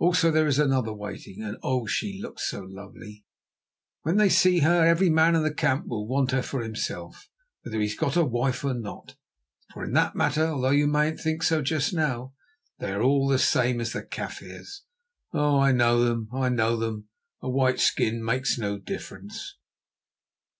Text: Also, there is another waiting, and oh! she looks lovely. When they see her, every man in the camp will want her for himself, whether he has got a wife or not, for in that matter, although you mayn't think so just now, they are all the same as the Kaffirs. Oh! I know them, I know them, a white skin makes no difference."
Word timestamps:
Also, 0.00 0.32
there 0.32 0.48
is 0.48 0.58
another 0.58 0.92
waiting, 0.92 1.40
and 1.40 1.56
oh! 1.62 1.86
she 1.86 2.18
looks 2.20 2.52
lovely. 2.52 3.24
When 4.02 4.16
they 4.16 4.28
see 4.28 4.58
her, 4.58 4.84
every 4.84 5.08
man 5.08 5.36
in 5.36 5.44
the 5.44 5.54
camp 5.54 5.86
will 5.86 6.04
want 6.04 6.32
her 6.32 6.42
for 6.42 6.64
himself, 6.64 7.28
whether 7.62 7.78
he 7.80 7.86
has 7.86 7.94
got 7.96 8.16
a 8.16 8.24
wife 8.24 8.64
or 8.64 8.74
not, 8.74 9.14
for 9.72 9.84
in 9.84 9.92
that 9.92 10.16
matter, 10.16 10.46
although 10.46 10.70
you 10.70 10.88
mayn't 10.88 11.20
think 11.20 11.44
so 11.44 11.62
just 11.62 11.94
now, 11.94 12.34
they 12.80 12.90
are 12.90 13.02
all 13.02 13.28
the 13.28 13.38
same 13.38 13.80
as 13.80 13.92
the 13.92 14.02
Kaffirs. 14.02 14.82
Oh! 15.32 15.60
I 15.60 15.70
know 15.70 16.02
them, 16.02 16.28
I 16.32 16.48
know 16.48 16.74
them, 16.74 17.06
a 17.40 17.48
white 17.48 17.78
skin 17.78 18.20
makes 18.24 18.58
no 18.58 18.78
difference." 18.78 19.54